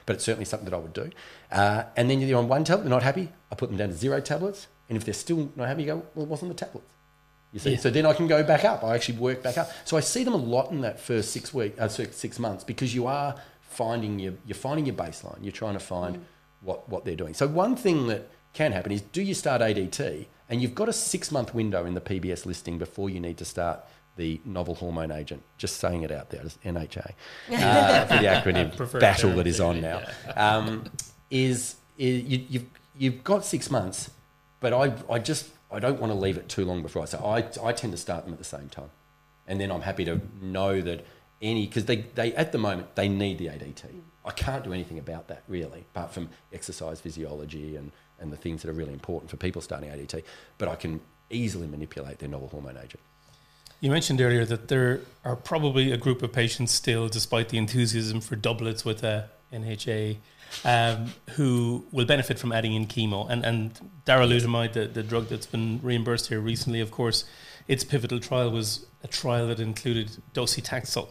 [0.06, 1.10] but it's certainly something that I would do.
[1.52, 3.30] Uh, and then you're on one tablet, they're not happy.
[3.52, 6.04] I put them down to zero tablets, and if they're still not happy, you go,
[6.16, 6.92] well, it wasn't the tablets.
[7.54, 7.78] You see, Yeah.
[7.78, 8.84] so then I can go back up.
[8.84, 9.72] I actually work back up.
[9.86, 12.64] So I see them a lot in that first six week, uh, six six months
[12.64, 15.38] because you are finding your you're finding your baseline.
[15.42, 16.26] You're trying to find
[16.62, 17.34] what what they're doing.
[17.34, 20.94] So one thing that can happen is do you start ADT and you've got a
[20.94, 23.82] six month window in the PBS listing before you need to start
[24.16, 25.44] the novel hormone agent.
[25.58, 27.12] Just saying it out there, as NHA
[27.52, 30.02] uh, for the acronym battle that is on now.
[30.26, 30.56] yeah.
[30.58, 30.86] Um,
[31.30, 32.66] is, is you, you've
[32.98, 34.10] you've got six months,
[34.60, 37.20] but I I just I don't want to leave it too long before I so
[37.20, 38.90] I I tend to start them at the same time,
[39.48, 41.06] and then I'm happy to know that
[41.42, 43.84] any because they they at the moment they need the ADT.
[44.26, 48.62] I can't do anything about that really, apart from exercise physiology and and the things
[48.62, 50.24] that are really important for people starting ADT.
[50.58, 51.00] But I can
[51.30, 53.02] easily manipulate their novel hormone agent.
[53.80, 58.22] You mentioned earlier that there are probably a group of patients still, despite the enthusiasm
[58.22, 60.18] for doublets with a NHA,
[60.66, 63.30] um, who will benefit from adding in chemo.
[63.30, 67.26] And, and darolutamide, the, the drug that's been reimbursed here recently, of course,
[67.68, 71.10] its pivotal trial was a trial that included docetaxel.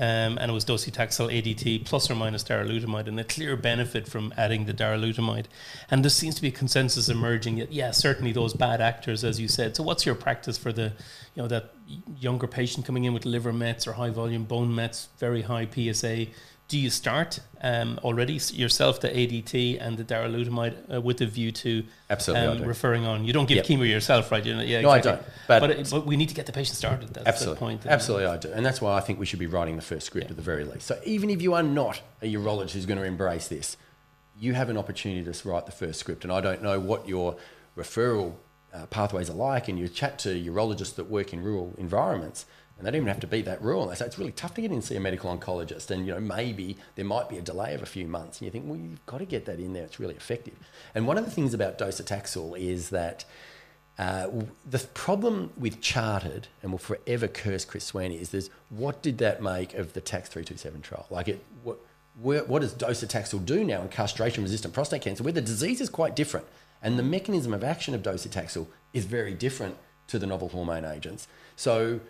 [0.00, 4.32] Um, and it was docetaxel ADT plus or minus darolutamide, and a clear benefit from
[4.34, 5.44] adding the darolutamide.
[5.90, 9.38] And there seems to be a consensus emerging that, yeah, certainly those bad actors, as
[9.38, 9.76] you said.
[9.76, 10.94] So, what's your practice for the,
[11.34, 11.74] you know, that
[12.18, 16.28] younger patient coming in with liver mets or high volume bone mets, very high PSA?
[16.70, 21.50] Do you start um, already yourself the ADT and the darolutamide uh, with a view
[21.50, 23.24] to Absolutely, um, referring on?
[23.24, 23.66] You don't give Yep.
[23.66, 24.46] chemo yourself, right?
[24.46, 26.52] You know, yeah, No, I don't, but- but, it- but we need to get the
[26.52, 27.08] patient started.
[27.12, 27.54] That's Absolutely.
[27.54, 27.86] the point.
[27.86, 28.52] Absolutely, I do.
[28.52, 30.62] And that's why I think we should be writing the first script at the very
[30.62, 30.86] least.
[30.86, 33.76] So even if you are not a urologist who's going to embrace this,
[34.38, 36.22] you have an opportunity to write the first script.
[36.22, 37.34] And I don't know what your
[37.76, 38.34] referral
[38.72, 42.46] uh, pathways are like, and you chat to urologists that work in rural environments,
[42.80, 43.86] and they don't even have to be that rural.
[43.86, 46.14] They say it's really tough to get in and see a medical oncologist, and you
[46.14, 48.78] know maybe there might be a delay of a few months, and you think, well,
[48.78, 49.84] you've got to get that in there.
[49.84, 50.54] It's really effective.
[50.94, 53.26] And one of the things about docetaxel is that
[53.98, 54.28] uh,
[54.64, 59.42] the problem with CHAARTED, and will forever curse Chris Sweeney, is there's what did that
[59.42, 61.06] make of the Tax 327 trial?
[61.10, 61.78] Like it, what,
[62.18, 66.16] where, what does docetaxel do now in castration-resistant prostate cancer, where the disease is quite
[66.16, 66.46] different,
[66.80, 71.28] and the mechanism of action of docetaxel is very different to the novel hormone agents.
[71.56, 72.00] So,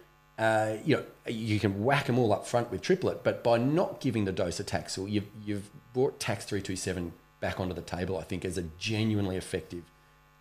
[0.40, 4.00] uh, you know, you can whack them all up front with triplet, but by not
[4.00, 8.56] giving the docetaxel, you've, you've brought Tax 327 back onto the table, I think, as
[8.56, 9.84] a genuinely effective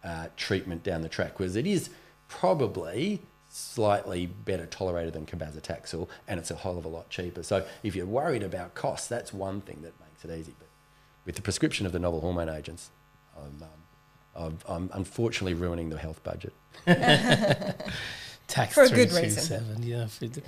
[0.01, 1.89] uh, treatment down the track because it is
[2.29, 7.43] probably slightly better tolerated than cabazitaxel and it's a whole of a lot cheaper.
[7.43, 10.53] So if you're worried about costs, that's one thing that makes it easy.
[10.57, 10.69] But
[11.25, 12.89] with the prescription of the novel hormone agents,
[13.35, 13.63] I'm,
[14.33, 16.53] um, I'm unfortunately ruining the health budget.
[18.49, 19.61] Tax For a good reason.
[19.61, 20.41] 327, Yeah, the-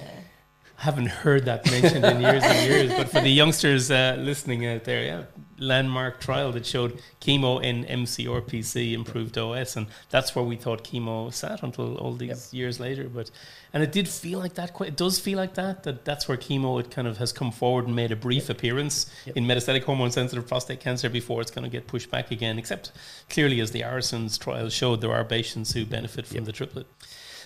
[0.78, 2.92] I haven't heard that mentioned in years and years.
[2.92, 5.24] But for the youngsters uh, listening out there, yeah,
[5.60, 11.32] landmark trial that showed chemo in MCRPC improved OS, and that's where we thought chemo
[11.32, 13.08] sat until all these years later.
[13.08, 13.30] But
[13.74, 14.74] and it did feel like that.
[14.74, 15.84] Quite, it does feel like that.
[15.84, 19.06] That that's where chemo it kind of has come forward and made a brief appearance
[19.36, 22.58] in metastatic hormone sensitive prostate cancer before it's going to get pushed back again.
[22.58, 22.92] Except
[23.30, 26.88] clearly, as the ARASENS trial showed, there are patients who benefit from the triplet.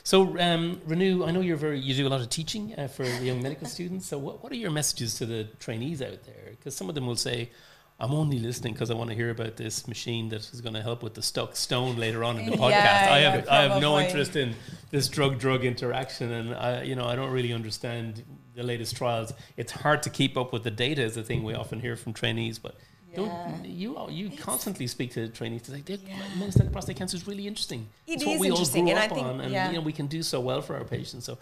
[0.05, 3.01] So, um, Renu, I know you're very you do a lot of teaching uh, for
[3.01, 4.05] the young medical students.
[4.05, 6.51] So, what, what are your messages to the trainees out there?
[6.51, 7.49] Because some of them will say,
[7.99, 10.83] "I'm only listening because I want to hear about this machine that is going to
[10.83, 12.69] help with the stuck stone later on in the podcast.
[12.69, 14.53] Yeah, I have I have no interest in
[14.91, 19.33] this drug drug interaction, and I you know I don't really understand the latest trials.
[19.57, 21.01] It's hard to keep up with the data.
[21.01, 22.75] Is the thing we often hear from trainees, but.
[23.17, 23.27] Yeah.
[23.27, 26.17] Don't, you you constantly speak to trainees to say "They- Yeah.
[26.37, 27.87] metastatic prostate cancer is really interesting.
[28.07, 29.69] It it's what we all grew and I up think- on, and yeah.
[29.69, 31.25] you know we can do so well for our patients.
[31.25, 31.37] So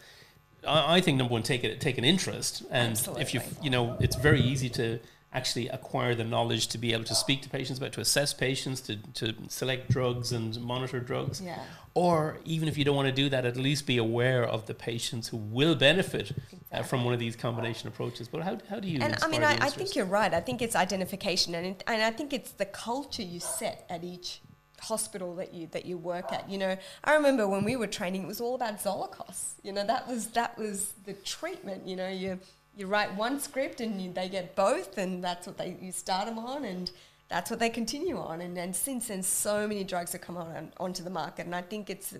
[0.67, 3.97] I, I think number one, take it take an interest, and if you you know
[3.99, 4.99] it's very easy to
[5.33, 8.79] actually acquire the knowledge to be able to speak to patients about to assess patients
[8.81, 11.59] to, to select drugs and monitor drugs Yeah.
[11.95, 14.73] or even if you don't want to do that at least be aware of the
[14.73, 16.33] patients who will benefit
[16.71, 19.43] uh, from one of these combination approaches but how, how do you And I mean,
[19.43, 20.33] I, I think you're right.
[20.33, 24.03] I think it's identification, and it, and I think it's the culture you set at
[24.03, 24.41] each
[24.79, 26.49] hospital that you that you work at.
[26.49, 29.53] You know, I remember when we were training, it was all about Zolacos.
[29.63, 31.87] You know, that was that was the treatment.
[31.87, 32.39] You know, you
[32.75, 36.25] you write one script and you, they get both, and that's what they you start
[36.25, 36.91] them on, and
[37.29, 38.41] that's what they continue on.
[38.41, 41.61] And and since then, so many drugs have come on onto the market, and I
[41.61, 42.15] think it's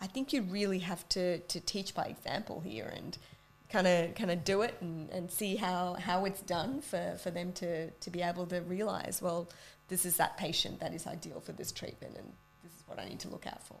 [0.00, 3.16] I think you really have to to teach by example here and
[3.70, 7.30] kind of kind of do it and, and see how, how it's done for, for
[7.30, 9.48] them to, to be able to realize well
[9.88, 13.08] this is that patient that is ideal for this treatment and this is what I
[13.08, 13.76] need to look out for.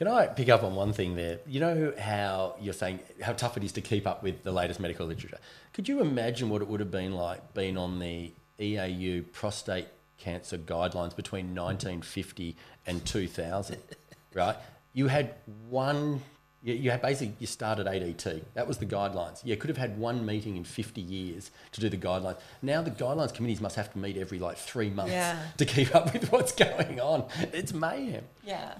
[0.00, 1.40] Can I pick up on one thing there?
[1.46, 4.80] You know how you're saying how tough it is to keep up with the latest
[4.80, 5.36] medical literature.
[5.74, 10.56] Could you imagine what it would have been like being on the EAU prostate cancer
[10.56, 13.76] guidelines between 1950 and 2000?
[14.34, 14.56] right?
[14.94, 15.34] You had
[15.68, 16.22] one.
[16.62, 18.42] You, you had basically you started ADT.
[18.54, 19.44] That was the guidelines.
[19.44, 22.38] You could have had one meeting in 50 years to do the guidelines.
[22.62, 25.38] Now the guidelines committees must have to meet every like three months Yeah.
[25.58, 27.26] to keep up with what's going on.
[27.52, 28.24] It's mayhem.
[28.46, 28.76] Yeah.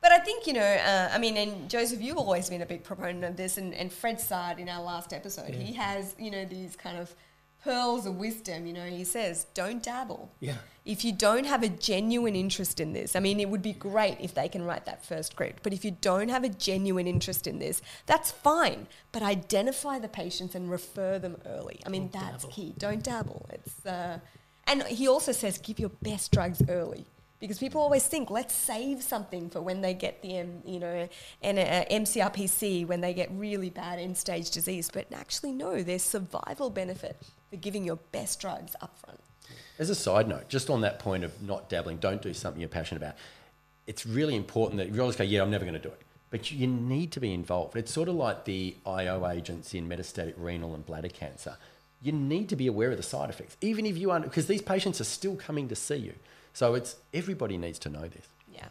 [0.00, 2.84] But I think, you know, uh, I mean, and Joseph, you've always been a big
[2.84, 6.44] proponent of this, and, and Fred Saad in our last episode, he has, you know,
[6.46, 7.14] these kind of
[7.62, 8.66] pearls of wisdom.
[8.66, 10.32] You know, he says, don't dabble.
[10.40, 10.56] Yeah.
[10.86, 14.16] If you don't have a genuine interest in this, I mean, it would be great
[14.18, 17.46] if they can write that first script, but if you don't have a genuine interest
[17.46, 18.86] in this, that's fine.
[19.12, 21.80] But identify the patients and refer them early.
[21.84, 22.74] I mean, that's key.
[22.78, 23.46] Don't dabble.
[23.52, 24.20] It's, uh,
[24.66, 27.04] and he also says, give your best drugs early.
[27.40, 31.08] Because people always think, let's save something for when they get the, M, you know,
[31.42, 34.90] and uh, MCRPC when they get really bad end-stage disease.
[34.92, 37.16] But actually, no, there's survival benefit
[37.48, 39.18] for giving your best drugs upfront.
[39.78, 42.68] As a side note, just on that point of not dabbling, don't do something you're
[42.68, 43.14] passionate about.
[43.86, 46.02] It's really important that you always go, yeah, I'm never going to do it.
[46.28, 47.74] But you need to be involved.
[47.74, 51.56] It's sort of like the IO agents in metastatic renal and bladder cancer.
[52.02, 54.62] You need to be aware of the side effects, even if you aren't, because these
[54.62, 56.14] patients are still coming to see you.
[56.52, 58.26] So it's everybody needs to know this.
[58.52, 58.66] Yeah.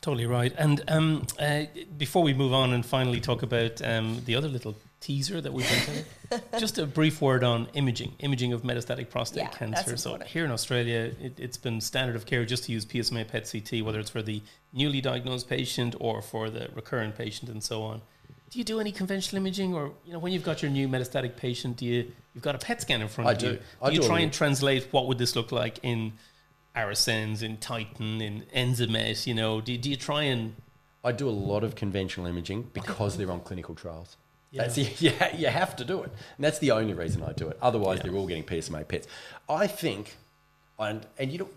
[0.00, 0.52] Totally right.
[0.56, 1.64] And um, uh,
[1.96, 5.68] before we move on and finally talk about um, the other little teaser that we've
[5.68, 9.96] been telling, just a brief word on imaging, imaging of metastatic prostate Yeah, cancer.
[9.96, 13.50] So here in Australia, it, it's been standard of care just to use PSMA PET
[13.50, 14.40] CT, whether it's for the
[14.72, 18.00] newly diagnosed patient or for the recurrent patient and so on.
[18.50, 21.36] Do you do any conventional imaging, or you know, when you've got your new metastatic
[21.36, 23.52] patient, do you you've got a PET scan in front I of you?
[23.52, 23.58] do.
[23.82, 26.12] I you do a try and translate what would this look like in
[26.78, 29.26] ARASENS, in Titan, in ENZAMET?
[29.26, 30.54] You know, do, do you try and
[31.04, 34.16] I do a lot of conventional imaging because they're on clinical trials.
[34.50, 34.62] Yeah.
[34.66, 37.58] That's yeah, you have to do it, and that's the only reason I do it.
[37.62, 38.04] Otherwise, Yeah.
[38.04, 39.06] they're all getting PSMA PETs.
[39.48, 40.16] I think,
[40.78, 41.48] and and you know,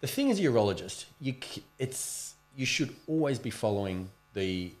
[0.00, 1.34] the thing as a urologist, you
[1.78, 4.72] it's you should always be following the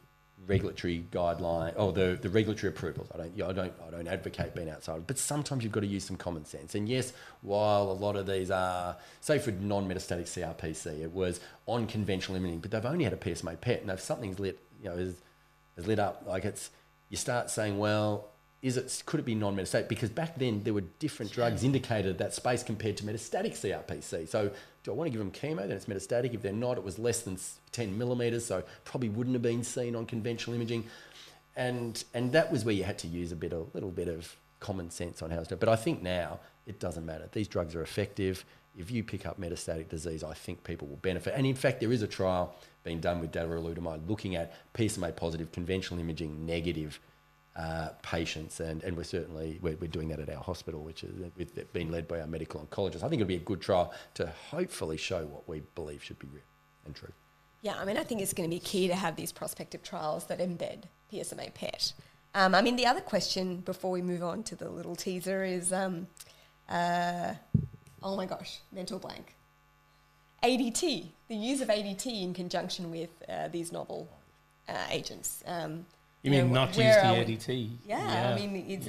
[0.48, 3.08] regulatory guideline or the, the regulatory approvals.
[3.14, 5.86] I don't yeah, I don't I don't advocate being outside, but sometimes you've got to
[5.86, 6.74] use some common sense.
[6.74, 11.86] And yes, while a lot of these are say for non-metastatic CRPC, it was on
[11.86, 14.96] conventional imaging, but they've only had a PSMA PET, and if something's lit, you know,
[14.96, 15.20] is
[15.76, 16.70] is lit up, like it's
[17.10, 18.28] you start saying, well,
[18.62, 19.88] is it could it be non-metastatic?
[19.88, 24.28] Because back then there were different drugs indicated that space compared to metastatic CRPC.
[24.28, 24.50] So
[24.88, 25.68] do I want to give them chemo?
[25.68, 26.32] Then it's metastatic.
[26.32, 27.38] If they're not, it was less than
[27.72, 30.84] 10 millimeters, so probably wouldn't have been seen on conventional imaging.
[31.56, 34.34] And and that was where you had to use a bit a little bit of
[34.60, 35.60] common sense on how to do it.
[35.60, 37.28] But I think now it doesn't matter.
[37.30, 38.46] These drugs are effective.
[38.78, 41.34] If you pick up metastatic disease, I think people will benefit.
[41.36, 45.52] And in fact, there is a trial being done with darolutamide looking at PSMA positive,
[45.52, 46.98] conventional imaging negative
[47.58, 51.12] uh, patients, and, and we're certainly we're, we're doing that at our hospital, which is
[51.36, 53.02] with, being led by our medical oncologist.
[53.02, 56.28] I think it'll be a good trial to hopefully show what we believe should be
[56.32, 56.42] real
[56.86, 57.12] and true.
[57.62, 60.26] Yeah, I mean, I think it's going to be key to have these prospective trials
[60.26, 61.92] that embed PSMA PET.
[62.34, 65.72] Um, I mean, the other question before we move on to the little teaser is,
[65.72, 66.06] um,
[66.68, 67.34] uh,
[68.04, 69.34] oh my gosh, mental blank.
[70.44, 74.08] ADT, the use of ADT in conjunction with uh, these novel
[74.68, 75.42] uh, agents.
[75.44, 75.86] Um,
[76.28, 77.70] you mean know, not use the ADT?
[77.84, 78.80] Yeah, yeah, I mean,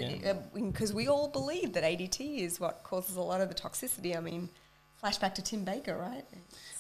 [0.72, 0.96] because yeah.
[0.96, 4.16] uh, we all believe that ADT is what causes a lot of the toxicity.
[4.16, 4.50] I mean,
[5.04, 6.26] flashback to Tim Baker, right?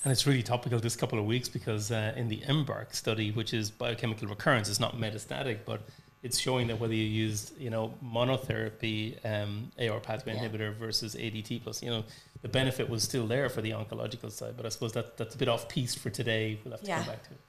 [0.04, 3.54] And it's really topical this couple of weeks because uh, in the EMBARK study, which
[3.54, 5.82] is biochemical recurrence, it's not metastatic, but
[6.24, 10.48] it's showing that whether you used, you know, monotherapy um, AR pathway yeah.
[10.48, 12.04] inhibitor versus ADT plus, you know,
[12.42, 14.56] the benefit was still there for the oncological side.
[14.56, 16.60] But I suppose that that's a bit off piece for today.
[16.64, 16.98] We'll have to yeah.
[17.00, 17.40] come back to it.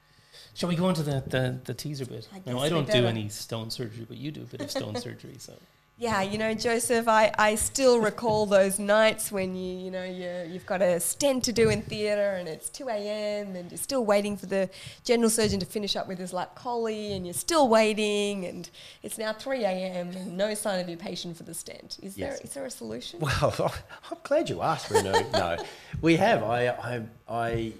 [0.55, 2.29] Shall we go on to the, the, the teaser bit?
[2.33, 4.97] I now, I don't do any stone surgery, but you do a bit of stone
[5.01, 5.55] surgery, so.
[6.01, 10.51] Yeah, you know, Joseph, I, I still recall those nights when you, you know, you,
[10.51, 13.55] you've got a stent to do in theatre and it's 2 a.m.
[13.55, 14.71] and you're still waiting for the
[15.05, 18.71] general surgeon to finish up with his lap chole and you're still waiting and
[19.03, 20.09] it's now 3 a.m.
[20.13, 21.99] and no sign of your patient for the stent.
[22.03, 22.39] Is, yes.
[22.39, 23.21] there, is there a solution?
[23.21, 23.71] Well,
[24.11, 25.31] I'm glad you asked, Renu.
[25.35, 25.63] no,
[26.01, 26.43] we have.
[26.43, 27.75] I, I, I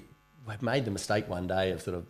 [0.61, 2.05] made the mistake one day of sort of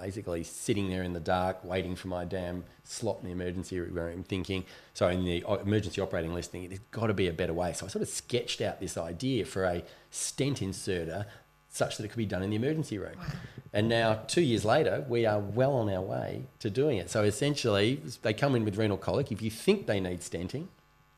[0.00, 4.22] basically sitting there in the dark, waiting for my damn slot in the emergency room,
[4.22, 7.72] thinking, so in the emergency operating list, thinking, there's got to be a better way.
[7.72, 11.26] So I sort of sketched out this idea for a stent inserter
[11.68, 13.16] such that it could be done in the emergency room.
[13.16, 13.24] Wow.
[13.72, 17.08] And now, two years later, we are well on our way to doing it.
[17.08, 19.30] So essentially, they come in with renal colic.
[19.30, 20.66] If you think they need stenting,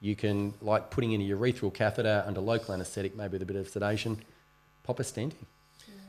[0.01, 3.57] you can, like putting in a urethral catheter under local anaesthetic, maybe with a bit
[3.57, 4.21] of sedation,
[4.83, 5.47] pop a stent in.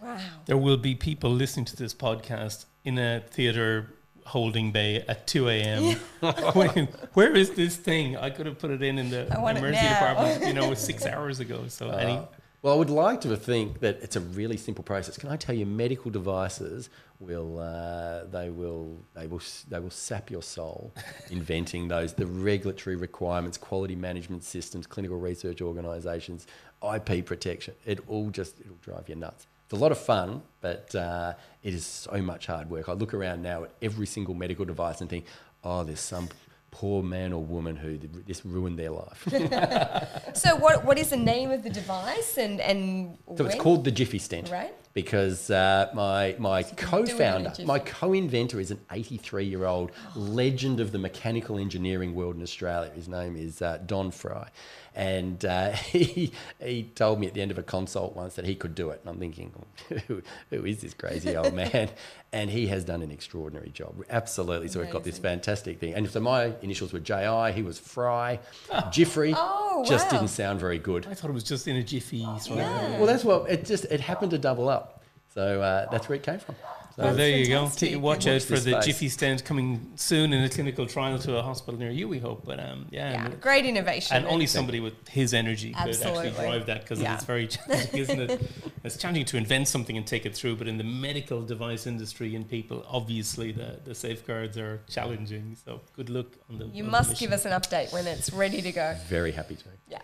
[0.03, 0.17] Wow.
[0.45, 3.87] There will be people listening to this podcast in a theater
[4.25, 5.97] holding bay at 2 a.m.
[6.21, 6.85] Yeah.
[7.13, 8.17] Where is this thing?
[8.17, 11.65] I could have put it in in the emergency department, you know, six hours ago.
[11.67, 12.19] So, uh, any.
[12.61, 15.17] Well, I would like to think that it's a really simple process.
[15.17, 16.89] Can I tell you, medical devices
[17.19, 20.93] will uh, they will they will they will sap your soul,
[21.29, 26.47] inventing those the regulatory requirements, quality management systems, clinical research organisations,
[26.81, 27.73] IP protection.
[27.85, 29.45] It all just it'll drive you nuts.
[29.73, 31.33] It's a lot of fun, but uh,
[31.63, 32.89] it is so much hard work.
[32.89, 35.25] I look around now at every single medical device and think,
[35.63, 36.29] oh, there's some
[36.69, 39.27] poor man or woman who this ruined their life.
[40.35, 43.47] so, what what is the name of the device and and so when?
[43.47, 44.75] it's called the Jiffy stent, right?
[44.93, 50.91] Because uh, my my so co-founder, my co-inventor, is an 83 year old legend of
[50.91, 52.91] the mechanical engineering world in Australia.
[52.91, 54.51] His name is uh, Don Fry,
[54.95, 58.55] and uh, he, he told me at the end of a consult once that he
[58.55, 59.01] could do it.
[59.01, 59.51] And I'm thinking,
[60.07, 61.89] who, who is this crazy old man?
[62.31, 64.03] and he has done an extraordinary job.
[64.09, 64.67] Absolutely.
[64.67, 64.81] So Amazing.
[64.81, 65.93] we've got this fantastic thing.
[65.93, 68.39] And so my initials were J.I., he was Fry.
[68.71, 68.89] Oh.
[68.91, 70.19] Jiffrey oh, just wow.
[70.19, 71.05] didn't sound very good.
[71.05, 72.17] I thought it was just in a jiffy.
[72.17, 72.97] Yeah.
[72.97, 75.03] Well, that's what it just, it happened to double up.
[75.33, 76.55] So uh, that's where it came from.
[76.95, 77.67] So well, there you go.
[77.75, 78.85] T- watch out for the space.
[78.85, 82.07] Jiffy stent coming soon in a clinical trial to a hospital near you.
[82.07, 86.21] We hope, but um, yeah, yeah great innovation, and only somebody with his energy Absolutely.
[86.21, 87.15] could actually drive that because yeah.
[87.15, 88.51] it's very challenging, isn't it?
[88.83, 92.35] it's challenging to invent something and take it through, but in the medical device industry
[92.35, 95.57] and people, obviously the, the safeguards are challenging.
[95.65, 96.65] So good luck on the.
[96.67, 98.95] You on must give us an update when it's ready to go.
[99.07, 99.65] Very happy to.
[99.87, 100.01] Yeah.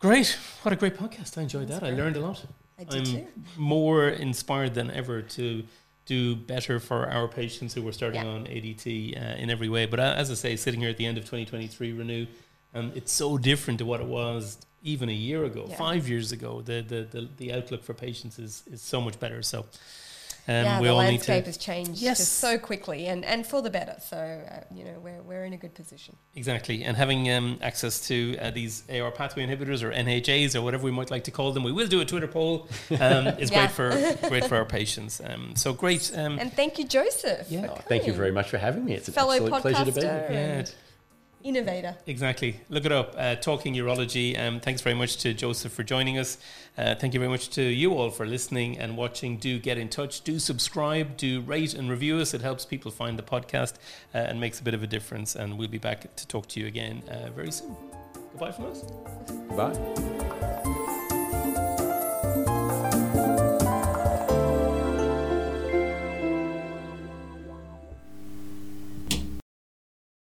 [0.00, 0.36] Great!
[0.62, 1.38] What a great podcast!
[1.38, 1.90] I enjoyed That's that.
[1.90, 2.00] Great.
[2.00, 2.44] I learned a lot.
[2.76, 3.26] I did I'm too.
[3.56, 5.64] more inspired than ever to
[6.08, 8.30] do better for our patients who were starting yeah.
[8.30, 9.84] on ADT uh, in every way.
[9.84, 12.26] But uh, as I say, sitting here at the end of 2023 Renu,
[12.74, 15.76] um, it's so different to what it was even a year ago, yeah.
[15.76, 16.62] five years ago.
[16.62, 19.42] The, the, the the outlook for patients is is so much better.
[19.42, 19.66] So
[20.48, 22.16] um, yeah, the landscape has changed yes.
[22.16, 23.96] just so quickly and, and for the better.
[24.00, 26.16] So, uh, you know, we're, we're in a good position.
[26.34, 26.84] Exactly.
[26.84, 30.90] And having um, access to uh, these AR pathway inhibitors or NHAs or whatever we
[30.90, 32.66] might like to call them, we will do a Twitter poll,
[32.98, 33.66] um, is yeah.
[33.66, 33.90] great for
[34.28, 35.20] great for our patients.
[35.22, 36.10] Um, so great.
[36.16, 37.50] Um, and thank you, Joseph.
[37.50, 37.66] Yeah.
[37.70, 38.94] Oh, thank you very much for having me.
[38.94, 40.28] It's an Fellow absolute pleasure to be here.
[40.30, 40.66] Yeah
[41.42, 41.96] innovator.
[42.06, 42.60] Exactly.
[42.68, 43.14] Look it up.
[43.16, 44.38] Uh, Talking Urology.
[44.38, 46.38] Um, thanks very much to Joseph for joining us.
[46.76, 49.36] Uh, thank you very much to you all for listening and watching.
[49.36, 50.22] Do get in touch.
[50.22, 51.16] Do subscribe.
[51.16, 52.34] Do rate and review us.
[52.34, 53.74] It helps people find the podcast
[54.14, 55.36] uh, and makes a bit of a difference.
[55.36, 57.76] And we'll be back to talk to you again uh, very soon.
[58.32, 58.82] Goodbye from us.
[59.56, 60.64] Bye.